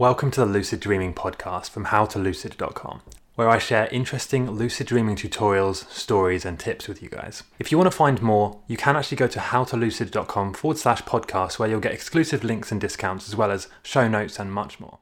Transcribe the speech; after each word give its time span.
Welcome 0.00 0.30
to 0.30 0.40
the 0.40 0.46
Lucid 0.46 0.80
Dreaming 0.80 1.12
podcast 1.12 1.68
from 1.68 1.84
howtolucid.com, 1.84 3.02
where 3.34 3.50
I 3.50 3.58
share 3.58 3.86
interesting 3.88 4.50
lucid 4.50 4.86
dreaming 4.86 5.14
tutorials, 5.14 5.86
stories, 5.90 6.46
and 6.46 6.58
tips 6.58 6.88
with 6.88 7.02
you 7.02 7.10
guys. 7.10 7.42
If 7.58 7.70
you 7.70 7.76
want 7.76 7.90
to 7.90 7.96
find 7.98 8.22
more, 8.22 8.62
you 8.66 8.78
can 8.78 8.96
actually 8.96 9.18
go 9.18 9.26
to 9.26 9.38
howtolucid.com 9.38 10.54
forward 10.54 10.78
slash 10.78 11.02
podcast, 11.02 11.58
where 11.58 11.68
you'll 11.68 11.80
get 11.80 11.92
exclusive 11.92 12.42
links 12.42 12.72
and 12.72 12.80
discounts, 12.80 13.28
as 13.28 13.36
well 13.36 13.50
as 13.50 13.68
show 13.82 14.08
notes 14.08 14.38
and 14.38 14.50
much 14.50 14.80
more. 14.80 15.00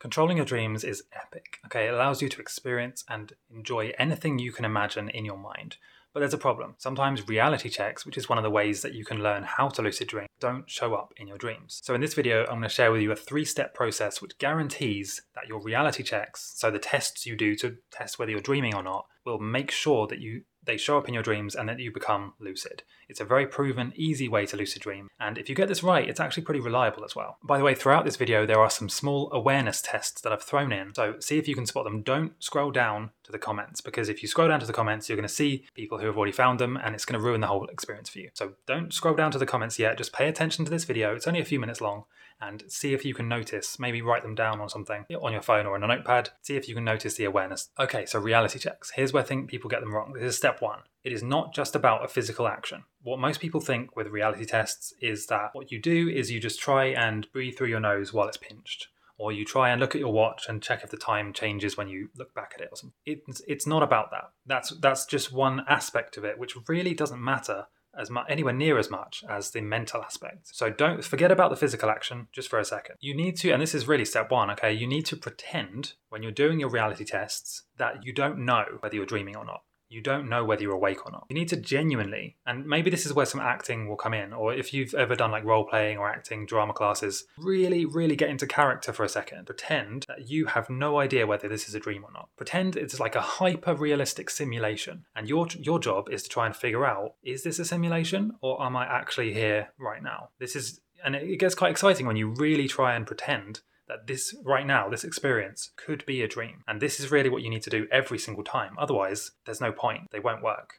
Controlling 0.00 0.38
your 0.38 0.46
dreams 0.46 0.82
is 0.82 1.04
epic. 1.12 1.58
Okay, 1.66 1.86
it 1.86 1.94
allows 1.94 2.20
you 2.20 2.28
to 2.30 2.40
experience 2.40 3.04
and 3.08 3.32
enjoy 3.48 3.92
anything 3.96 4.40
you 4.40 4.50
can 4.50 4.64
imagine 4.64 5.08
in 5.08 5.24
your 5.24 5.38
mind. 5.38 5.76
But 6.12 6.20
there's 6.20 6.34
a 6.34 6.38
problem. 6.38 6.74
Sometimes 6.78 7.26
reality 7.26 7.70
checks, 7.70 8.04
which 8.04 8.18
is 8.18 8.28
one 8.28 8.38
of 8.38 8.44
the 8.44 8.50
ways 8.50 8.82
that 8.82 8.94
you 8.94 9.04
can 9.04 9.22
learn 9.22 9.44
how 9.44 9.68
to 9.68 9.82
lucid 9.82 10.08
dream, 10.08 10.26
don't 10.40 10.68
show 10.68 10.94
up 10.94 11.14
in 11.16 11.26
your 11.26 11.38
dreams. 11.38 11.80
So 11.82 11.94
in 11.94 12.00
this 12.00 12.14
video, 12.14 12.42
I'm 12.42 12.58
going 12.58 12.62
to 12.62 12.68
share 12.68 12.92
with 12.92 13.00
you 13.00 13.12
a 13.12 13.16
three-step 13.16 13.74
process 13.74 14.20
which 14.20 14.36
guarantees 14.38 15.22
that 15.34 15.48
your 15.48 15.62
reality 15.62 16.02
checks, 16.02 16.52
so 16.54 16.70
the 16.70 16.78
tests 16.78 17.24
you 17.24 17.34
do 17.34 17.54
to 17.56 17.76
test 17.90 18.18
whether 18.18 18.30
you're 18.30 18.40
dreaming 18.40 18.74
or 18.74 18.82
not, 18.82 19.06
will 19.24 19.38
make 19.38 19.70
sure 19.70 20.06
that 20.08 20.20
you 20.20 20.42
they 20.64 20.76
show 20.76 20.98
up 20.98 21.08
in 21.08 21.14
your 21.14 21.22
dreams 21.22 21.54
and 21.54 21.68
that 21.68 21.78
you 21.78 21.92
become 21.92 22.34
lucid. 22.38 22.82
It's 23.08 23.20
a 23.20 23.24
very 23.24 23.46
proven, 23.46 23.92
easy 23.96 24.28
way 24.28 24.46
to 24.46 24.56
lucid 24.56 24.82
dream. 24.82 25.10
And 25.20 25.36
if 25.36 25.48
you 25.48 25.54
get 25.54 25.68
this 25.68 25.82
right, 25.82 26.08
it's 26.08 26.20
actually 26.20 26.44
pretty 26.44 26.60
reliable 26.60 27.04
as 27.04 27.16
well. 27.16 27.36
By 27.42 27.58
the 27.58 27.64
way, 27.64 27.74
throughout 27.74 28.04
this 28.04 28.16
video, 28.16 28.46
there 28.46 28.60
are 28.60 28.70
some 28.70 28.88
small 28.88 29.28
awareness 29.32 29.82
tests 29.82 30.20
that 30.20 30.32
I've 30.32 30.42
thrown 30.42 30.72
in. 30.72 30.94
So 30.94 31.16
see 31.20 31.38
if 31.38 31.48
you 31.48 31.54
can 31.54 31.66
spot 31.66 31.84
them. 31.84 32.02
Don't 32.02 32.32
scroll 32.42 32.70
down 32.70 33.10
to 33.24 33.32
the 33.32 33.38
comments 33.38 33.80
because 33.80 34.08
if 34.08 34.22
you 34.22 34.28
scroll 34.28 34.48
down 34.48 34.60
to 34.60 34.66
the 34.66 34.72
comments, 34.72 35.08
you're 35.08 35.16
going 35.16 35.28
to 35.28 35.34
see 35.34 35.64
people 35.74 35.98
who 35.98 36.06
have 36.06 36.16
already 36.16 36.32
found 36.32 36.58
them 36.58 36.76
and 36.76 36.94
it's 36.94 37.04
going 37.04 37.20
to 37.20 37.24
ruin 37.24 37.40
the 37.40 37.48
whole 37.48 37.66
experience 37.66 38.08
for 38.08 38.18
you. 38.18 38.30
So 38.34 38.52
don't 38.66 38.92
scroll 38.92 39.14
down 39.14 39.30
to 39.32 39.38
the 39.38 39.46
comments 39.46 39.78
yet. 39.78 39.98
Just 39.98 40.12
pay 40.12 40.28
attention 40.28 40.64
to 40.64 40.70
this 40.70 40.84
video. 40.84 41.14
It's 41.14 41.26
only 41.26 41.40
a 41.40 41.44
few 41.44 41.60
minutes 41.60 41.80
long 41.80 42.04
and 42.42 42.64
see 42.68 42.92
if 42.92 43.04
you 43.04 43.14
can 43.14 43.28
notice, 43.28 43.78
maybe 43.78 44.02
write 44.02 44.22
them 44.22 44.34
down 44.34 44.60
on 44.60 44.68
something 44.68 45.06
on 45.22 45.32
your 45.32 45.42
phone 45.42 45.66
or 45.66 45.74
on 45.74 45.84
a 45.84 45.86
notepad. 45.86 46.30
See 46.42 46.56
if 46.56 46.68
you 46.68 46.74
can 46.74 46.84
notice 46.84 47.14
the 47.14 47.24
awareness. 47.24 47.70
Okay, 47.78 48.04
so 48.04 48.18
reality 48.18 48.58
checks. 48.58 48.90
Here's 48.94 49.12
where 49.12 49.22
I 49.22 49.26
think 49.26 49.48
people 49.48 49.70
get 49.70 49.80
them 49.80 49.94
wrong. 49.94 50.12
This 50.12 50.24
is 50.24 50.36
step 50.36 50.60
one. 50.60 50.80
It 51.04 51.12
is 51.12 51.22
not 51.22 51.54
just 51.54 51.74
about 51.74 52.04
a 52.04 52.08
physical 52.08 52.46
action. 52.46 52.84
What 53.02 53.18
most 53.18 53.40
people 53.40 53.60
think 53.60 53.96
with 53.96 54.08
reality 54.08 54.44
tests 54.44 54.92
is 55.00 55.26
that 55.26 55.50
what 55.52 55.70
you 55.70 55.80
do 55.80 56.08
is 56.08 56.30
you 56.30 56.40
just 56.40 56.60
try 56.60 56.86
and 56.86 57.30
breathe 57.32 57.56
through 57.56 57.68
your 57.68 57.80
nose 57.80 58.12
while 58.12 58.28
it's 58.28 58.36
pinched 58.36 58.88
or 59.18 59.30
you 59.30 59.44
try 59.44 59.70
and 59.70 59.80
look 59.80 59.94
at 59.94 60.00
your 60.00 60.12
watch 60.12 60.46
and 60.48 60.62
check 60.62 60.82
if 60.82 60.90
the 60.90 60.96
time 60.96 61.32
changes 61.32 61.76
when 61.76 61.88
you 61.88 62.08
look 62.16 62.34
back 62.34 62.52
at 62.56 62.60
it 62.60 62.68
or 62.72 62.76
something. 62.76 62.96
It's, 63.06 63.40
it's 63.46 63.66
not 63.66 63.82
about 63.82 64.10
that. 64.10 64.30
That's 64.46 64.70
that's 64.80 65.06
just 65.06 65.32
one 65.32 65.64
aspect 65.68 66.16
of 66.16 66.24
it, 66.24 66.38
which 66.38 66.56
really 66.68 66.92
doesn't 66.92 67.22
matter 67.22 67.66
as 67.98 68.10
much 68.10 68.26
anywhere 68.28 68.52
near 68.52 68.78
as 68.78 68.90
much 68.90 69.24
as 69.28 69.50
the 69.50 69.60
mental 69.60 70.02
aspect. 70.02 70.54
So 70.54 70.70
don't 70.70 71.04
forget 71.04 71.30
about 71.30 71.50
the 71.50 71.56
physical 71.56 71.90
action 71.90 72.28
just 72.32 72.48
for 72.48 72.58
a 72.58 72.64
second. 72.64 72.96
You 73.00 73.14
need 73.14 73.36
to, 73.38 73.50
and 73.50 73.60
this 73.60 73.74
is 73.74 73.88
really 73.88 74.04
step 74.04 74.30
one, 74.30 74.50
okay, 74.52 74.72
you 74.72 74.86
need 74.86 75.06
to 75.06 75.16
pretend 75.16 75.94
when 76.08 76.22
you're 76.22 76.32
doing 76.32 76.60
your 76.60 76.70
reality 76.70 77.04
tests 77.04 77.64
that 77.76 78.04
you 78.04 78.12
don't 78.12 78.38
know 78.38 78.64
whether 78.80 78.94
you're 78.94 79.06
dreaming 79.06 79.36
or 79.36 79.44
not 79.44 79.62
you 79.92 80.00
don't 80.00 80.28
know 80.28 80.44
whether 80.44 80.62
you're 80.62 80.72
awake 80.72 81.04
or 81.04 81.12
not. 81.12 81.26
You 81.28 81.34
need 81.34 81.48
to 81.48 81.56
genuinely, 81.56 82.36
and 82.46 82.66
maybe 82.66 82.90
this 82.90 83.04
is 83.04 83.12
where 83.12 83.26
some 83.26 83.40
acting 83.40 83.88
will 83.88 83.96
come 83.96 84.14
in, 84.14 84.32
or 84.32 84.54
if 84.54 84.72
you've 84.72 84.94
ever 84.94 85.14
done 85.14 85.30
like 85.30 85.44
role 85.44 85.64
playing 85.64 85.98
or 85.98 86.08
acting 86.08 86.46
drama 86.46 86.72
classes, 86.72 87.24
really, 87.36 87.84
really 87.84 88.16
get 88.16 88.30
into 88.30 88.46
character 88.46 88.92
for 88.92 89.04
a 89.04 89.08
second. 89.08 89.46
Pretend 89.46 90.04
that 90.08 90.30
you 90.30 90.46
have 90.46 90.70
no 90.70 90.98
idea 90.98 91.26
whether 91.26 91.48
this 91.48 91.68
is 91.68 91.74
a 91.74 91.80
dream 91.80 92.04
or 92.04 92.12
not. 92.12 92.28
Pretend 92.36 92.76
it's 92.76 92.98
like 92.98 93.14
a 93.14 93.20
hyper 93.20 93.74
realistic 93.74 94.30
simulation, 94.30 95.04
and 95.14 95.28
your 95.28 95.46
your 95.58 95.78
job 95.78 96.08
is 96.10 96.22
to 96.22 96.28
try 96.28 96.46
and 96.46 96.56
figure 96.56 96.86
out 96.86 97.14
is 97.22 97.42
this 97.42 97.58
a 97.58 97.64
simulation 97.64 98.32
or 98.40 98.62
am 98.62 98.76
I 98.76 98.86
actually 98.86 99.32
here 99.34 99.68
right 99.78 100.02
now? 100.02 100.30
This 100.38 100.56
is 100.56 100.80
and 101.04 101.16
it 101.16 101.38
gets 101.38 101.54
quite 101.54 101.70
exciting 101.70 102.06
when 102.06 102.16
you 102.16 102.28
really 102.28 102.68
try 102.68 102.94
and 102.94 103.06
pretend 103.06 103.60
that 103.88 104.06
this 104.06 104.34
right 104.44 104.66
now, 104.66 104.88
this 104.88 105.04
experience 105.04 105.72
could 105.76 106.04
be 106.06 106.22
a 106.22 106.28
dream. 106.28 106.62
And 106.66 106.80
this 106.80 107.00
is 107.00 107.10
really 107.10 107.28
what 107.28 107.42
you 107.42 107.50
need 107.50 107.62
to 107.62 107.70
do 107.70 107.86
every 107.90 108.18
single 108.18 108.44
time. 108.44 108.74
Otherwise, 108.78 109.32
there's 109.44 109.60
no 109.60 109.72
point. 109.72 110.10
They 110.12 110.20
won't 110.20 110.42
work. 110.42 110.74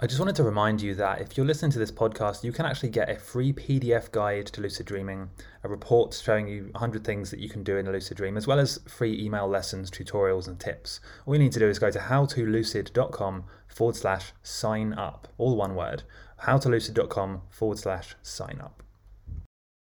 I 0.00 0.06
just 0.06 0.20
wanted 0.20 0.36
to 0.36 0.44
remind 0.44 0.80
you 0.80 0.94
that 0.94 1.20
if 1.20 1.36
you're 1.36 1.44
listening 1.44 1.72
to 1.72 1.80
this 1.80 1.90
podcast, 1.90 2.44
you 2.44 2.52
can 2.52 2.66
actually 2.66 2.90
get 2.90 3.10
a 3.10 3.16
free 3.16 3.52
PDF 3.52 4.12
guide 4.12 4.46
to 4.46 4.60
lucid 4.60 4.86
dreaming, 4.86 5.28
a 5.64 5.68
report 5.68 6.14
showing 6.14 6.46
you 6.46 6.68
100 6.70 7.02
things 7.02 7.32
that 7.32 7.40
you 7.40 7.48
can 7.48 7.64
do 7.64 7.78
in 7.78 7.88
a 7.88 7.90
lucid 7.90 8.16
dream, 8.16 8.36
as 8.36 8.46
well 8.46 8.60
as 8.60 8.78
free 8.86 9.20
email 9.20 9.48
lessons, 9.48 9.90
tutorials, 9.90 10.46
and 10.46 10.60
tips. 10.60 11.00
All 11.26 11.34
you 11.34 11.40
need 11.40 11.50
to 11.50 11.58
do 11.58 11.68
is 11.68 11.80
go 11.80 11.90
to 11.90 11.98
howtolucid.com 11.98 13.44
forward 13.66 13.96
slash 13.96 14.32
sign 14.44 14.92
up, 14.92 15.26
all 15.36 15.56
one 15.56 15.74
word, 15.74 16.04
howtolucid.com 16.44 17.42
forward 17.50 17.78
slash 17.78 18.14
sign 18.22 18.60
up. 18.62 18.84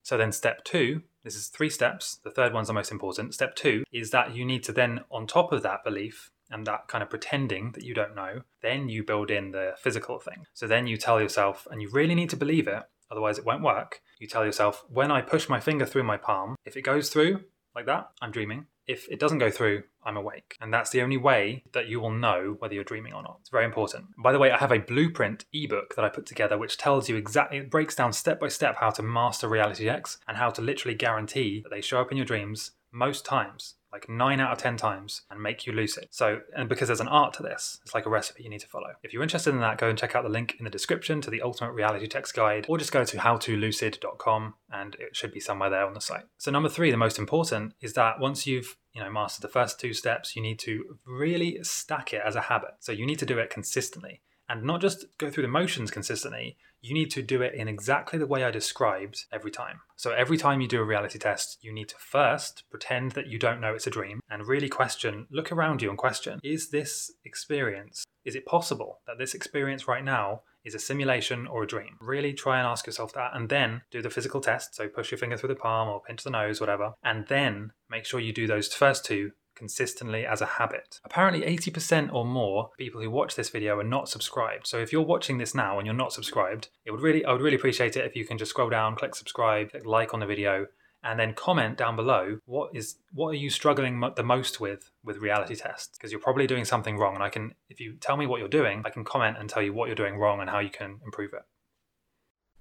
So 0.04 0.18
then, 0.18 0.31
step 0.31 0.64
two 0.64 1.02
this 1.28 1.36
is 1.36 1.48
three 1.50 1.70
steps. 1.70 2.20
The 2.24 2.32
third 2.32 2.54
one's 2.54 2.70
the 2.70 2.74
most 2.74 2.92
important. 2.92 3.34
Step 3.34 3.54
two 3.54 3.84
is 3.92 4.12
that 4.12 4.34
you 4.34 4.46
need 4.46 4.64
to 4.64 4.72
then, 4.72 5.02
on 5.12 5.28
top 5.28 5.52
of 5.52 5.62
that 5.64 5.84
belief 5.84 6.32
and 6.50 6.66
that 6.66 6.88
kind 6.88 7.04
of 7.04 7.10
pretending 7.10 7.74
that 7.74 7.84
you 7.84 7.94
don't 7.94 8.16
know, 8.16 8.44
then 8.62 8.88
you 8.88 9.04
build 9.04 9.30
in 9.30 9.52
the 9.52 9.74
physical 9.78 10.20
thing. 10.20 10.46
So 10.54 10.68
then 10.68 10.88
you 10.88 10.96
tell 10.96 11.22
yourself, 11.22 11.68
and 11.70 11.82
you 11.82 11.90
really 11.90 12.16
need 12.16 12.30
to 12.30 12.38
believe 12.38 12.66
it, 12.66 12.84
otherwise 13.12 13.38
it 13.38 13.46
won't 13.46 13.62
work. 13.62 14.02
You 14.20 14.28
tell 14.28 14.46
yourself, 14.46 14.86
when 14.88 15.12
I 15.12 15.22
push 15.22 15.50
my 15.50 15.60
finger 15.60 15.86
through 15.86 16.04
my 16.04 16.16
palm, 16.16 16.56
if 16.64 16.78
it 16.78 16.84
goes 16.84 17.10
through 17.10 17.42
like 17.76 17.88
that, 17.88 18.08
I'm 18.22 18.32
dreaming 18.32 18.68
if 18.88 19.08
it 19.09 19.20
doesn't 19.20 19.40
go 19.40 19.52
through, 19.52 19.84
I'm 20.03 20.18
awake. 20.18 20.58
And 20.62 20.74
that's 20.74 20.90
the 20.90 21.02
only 21.02 21.18
way 21.18 21.64
that 21.74 21.88
you 21.88 22.00
will 22.00 22.12
know 22.12 22.56
whether 22.59 22.74
you're 22.74 22.86
dreaming 22.86 23.14
or 23.14 23.22
not. 23.22 23.38
It's 23.42 23.50
very 23.50 23.66
important. 23.66 24.06
By 24.18 24.31
the 24.31 24.40
way, 24.40 24.52
I 24.52 24.58
have 24.58 24.72
a 24.72 24.80
blueprint 24.80 25.46
ebook 25.52 25.96
that 25.96 26.06
I 26.06 26.09
put 26.09 26.25
together 26.25 26.58
which 26.58 26.78
tells 26.78 27.09
you 27.09 27.18
exactly, 27.18 27.58
it 27.58 27.70
breaks 27.70 27.96
down 27.96 28.14
step 28.14 28.40
by 28.40 28.48
step 28.48 28.78
how 28.80 28.90
to 28.92 29.03
master 29.03 29.50
reality 29.50 29.86
checks 29.86 30.18
and 30.28 30.38
how 30.38 30.50
to 30.52 30.62
literally 30.62 30.96
guarantee 30.96 31.62
that 31.62 31.70
they 31.70 31.81
show 31.81 32.00
up 32.00 32.12
in 32.12 32.18
your 32.18 32.25
dreams 32.25 32.72
most 32.92 33.25
times 33.25 33.75
like 33.92 34.09
nine 34.09 34.40
out 34.40 34.52
of 34.52 34.58
10 34.58 34.78
times 34.78 35.22
and 35.31 35.42
make 35.42 35.66
you 35.66 35.74
lucid. 35.74 36.08
So, 36.12 36.42
and 36.56 36.68
because 36.68 36.88
there's 36.88 37.00
an 37.00 37.08
art 37.08 37.34
to 37.36 37.44
this, 37.44 37.80
it's 37.84 37.94
like 37.94 38.06
a 38.06 38.09
recipe 38.09 38.44
you 38.44 38.50
need 38.50 38.59
to 38.62 38.68
follow. 38.68 38.90
If 39.02 39.14
you're 39.14 39.24
interested 39.24 39.53
in 39.53 39.62
that, 39.62 39.78
go 39.78 39.90
and 39.90 39.98
check 39.98 40.16
out 40.16 40.24
the 40.24 40.30
link 40.30 40.56
in 40.59 40.66
the 40.66 40.70
description 40.70 41.22
to 41.22 41.30
the 41.30 41.42
Ultimate 41.42 41.72
Reality 41.72 42.08
Tests 42.08 42.31
Guide, 42.31 42.66
or 42.68 42.78
just 42.78 42.92
go 42.92 43.03
to 43.03 43.18
howtolucid.com 43.18 44.53
and 44.72 44.96
it 44.96 45.16
should 45.16 45.31
be 45.31 45.40
somewhere 45.40 45.70
there 45.70 45.86
on 45.86 45.94
the 45.94 46.02
site. 46.02 46.25
So, 46.38 46.52
number 46.52 46.70
three, 46.70 46.92
the 46.92 46.98
most 46.98 47.18
important, 47.18 47.74
is 47.81 47.94
that 47.94 48.20
once 48.20 48.46
you've 48.46 48.78
you 48.94 49.02
know 49.02 49.09
mastered 49.09 49.44
the 49.44 49.54
first 49.54 49.80
two 49.80 49.94
steps, 49.94 50.36
you 50.36 50.42
need 50.42 50.59
to 50.59 50.98
really 51.06 51.59
stack 51.64 52.14
it 52.14 52.22
as 52.25 52.36
a 52.36 52.42
habit. 52.42 52.72
So, 52.80 52.92
you 52.92 53.06
need 53.06 53.19
to 53.19 53.25
do 53.25 53.40
it 53.40 53.50
consistently 53.50 54.22
and 54.50 54.64
not 54.64 54.81
just 54.81 55.06
go 55.18 55.30
through 55.30 55.44
the 55.44 55.50
motions 55.50 55.92
consistently, 55.92 56.58
you 56.82 56.94
need 56.94 57.12
to 57.12 57.22
do 57.22 57.42
it 57.42 57.54
in 57.54 57.68
exactly 57.68 58.20
the 58.20 58.28
way 58.28 58.44
I 58.44 58.52
described 58.52 59.26
every 59.32 59.52
time. 59.52 59.82
So 59.96 60.12
every 60.12 60.38
time 60.38 60.62
you 60.62 60.68
do 60.68 60.82
a 60.82 60.86
reality 60.86 61.20
test, 61.20 61.58
you 61.62 61.74
need 61.74 61.90
to 61.90 61.96
first 61.98 62.64
pretend 62.70 63.12
that 63.12 63.28
you 63.28 63.40
don't 63.40 63.60
know 63.60 63.74
it's 63.74 63.88
a 63.88 63.92
dream 63.92 64.20
and 64.30 64.48
really 64.48 64.70
question, 64.70 65.28
look 65.32 65.52
around 65.52 65.82
you 65.82 65.90
and 65.90 65.98
question, 65.98 66.40
is 66.44 66.70
this 66.70 67.12
experience, 67.26 68.06
is 68.26 68.36
it 68.36 68.46
possible 68.46 69.00
that 69.08 69.18
this 69.18 69.34
experience 69.34 69.88
right 69.88 70.04
now 70.04 70.42
is 70.64 70.76
a 70.76 70.80
simulation 70.80 71.48
or 71.48 71.64
a 71.64 71.68
dream? 71.68 71.98
Really 72.02 72.34
try 72.34 72.60
and 72.60 72.68
ask 72.68 72.86
yourself 72.86 73.14
that 73.14 73.32
and 73.34 73.50
then 73.50 73.82
do 73.90 74.02
the 74.02 74.10
physical 74.10 74.42
test. 74.42 74.76
So 74.76 74.88
push 74.88 75.12
your 75.12 75.18
finger 75.18 75.38
through 75.38 75.50
the 75.50 75.56
palm 75.56 75.88
or 75.88 76.02
pinch 76.02 76.24
the 76.24 76.30
nose, 76.30 76.60
whatever. 76.60 76.94
And 77.04 77.26
then 77.28 77.72
make 77.90 78.06
sure 78.06 78.20
you 78.20 78.34
do 78.34 78.48
those 78.48 78.72
first 78.74 79.06
two 79.06 79.32
consistently 79.57 80.25
as 80.25 80.41
a 80.41 80.45
habit. 80.45 81.00
Apparently 81.03 81.41
80% 81.57 82.13
or 82.13 82.23
more 82.23 82.69
people 82.78 83.01
who 83.01 83.09
watch 83.09 83.35
this 83.35 83.50
video 83.50 83.79
are 83.79 83.84
not 83.84 84.07
subscribed. 84.07 84.68
So 84.68 84.78
if 84.79 84.94
you're 84.94 85.01
watching 85.01 85.38
this 85.38 85.56
now 85.56 85.78
and 85.78 85.85
you're 85.85 85.95
not 85.95 86.13
subscribed, 86.13 86.69
it 86.85 86.91
would 86.91 87.01
really 87.01 87.25
I 87.25 87.34
would 87.34 87.41
really 87.41 87.57
appreciate 87.57 87.97
it 87.97 88.06
if 88.06 88.16
you 88.16 88.25
can 88.25 88.38
just 88.38 88.51
scroll 88.51 88.69
down, 88.69 88.95
click 88.95 89.16
subscribe, 89.16 89.72
click 89.72 89.85
like 89.85 90.13
on 90.13 90.19
the 90.19 90.25
video 90.25 90.68
and 91.03 91.19
then 91.19 91.34
comment 91.34 91.78
down 91.78 91.95
below 91.95 92.40
what 92.45 92.72
is 92.73 92.97
what 93.12 93.29
are 93.29 93.35
you 93.35 93.50
struggling 93.50 94.03
the 94.16 94.23
most 94.23 94.59
with 94.59 94.90
with 95.03 95.18
reality 95.18 95.56
tests 95.56 95.97
because 95.97 96.12
you're 96.12 96.22
probably 96.22 96.47
doing 96.47 96.66
something 96.66 96.97
wrong 96.97 97.13
and 97.13 97.24
I 97.24 97.29
can 97.29 97.53
if 97.69 97.79
you 97.79 97.95
tell 98.00 98.18
me 98.18 98.25
what 98.25 98.39
you're 98.39 98.50
doing, 98.50 98.81
I 98.85 98.89
can 98.89 99.03
comment 99.03 99.38
and 99.39 99.50
tell 99.50 99.62
you 99.62 99.74
what 99.74 99.88
you're 99.88 99.95
doing 99.95 100.18
wrong 100.18 100.41
and 100.41 100.50
how 100.50 100.59
you 100.59 100.69
can 100.69 101.00
improve 101.06 101.34
it. 101.34 101.44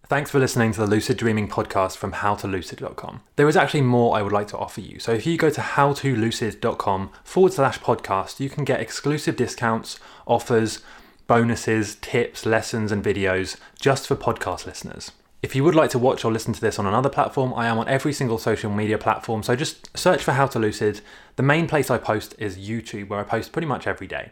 Thanks 0.08 0.30
for 0.30 0.38
listening 0.38 0.70
to 0.70 0.78
the 0.78 0.86
Lucid 0.86 1.16
Dreaming 1.16 1.48
podcast 1.48 1.96
from 1.96 2.12
howtolucid.com. 2.12 3.22
There 3.34 3.48
is 3.48 3.56
actually 3.56 3.80
more 3.80 4.16
I 4.16 4.22
would 4.22 4.30
like 4.30 4.46
to 4.48 4.56
offer 4.56 4.80
you. 4.80 5.00
So 5.00 5.10
if 5.10 5.26
you 5.26 5.36
go 5.36 5.50
to 5.50 5.60
howtolucid.com 5.60 7.10
forward 7.24 7.52
slash 7.52 7.80
podcast, 7.80 8.38
you 8.38 8.48
can 8.48 8.62
get 8.62 8.80
exclusive 8.80 9.34
discounts, 9.34 9.98
offers, 10.24 10.78
bonuses, 11.26 11.96
tips, 11.96 12.46
lessons, 12.46 12.92
and 12.92 13.02
videos 13.02 13.56
just 13.80 14.06
for 14.06 14.14
podcast 14.14 14.64
listeners. 14.64 15.10
If 15.42 15.56
you 15.56 15.64
would 15.64 15.74
like 15.74 15.90
to 15.90 15.98
watch 15.98 16.24
or 16.24 16.30
listen 16.30 16.52
to 16.52 16.60
this 16.60 16.78
on 16.78 16.86
another 16.86 17.10
platform, 17.10 17.52
I 17.52 17.66
am 17.66 17.76
on 17.76 17.88
every 17.88 18.12
single 18.12 18.38
social 18.38 18.70
media 18.70 18.98
platform. 18.98 19.42
So 19.42 19.56
just 19.56 19.96
search 19.98 20.22
for 20.22 20.34
How 20.34 20.46
to 20.46 20.60
Lucid. 20.60 21.00
The 21.34 21.42
main 21.42 21.66
place 21.66 21.90
I 21.90 21.98
post 21.98 22.36
is 22.38 22.56
YouTube, 22.56 23.08
where 23.08 23.18
I 23.18 23.24
post 23.24 23.50
pretty 23.50 23.66
much 23.66 23.88
every 23.88 24.06
day. 24.06 24.30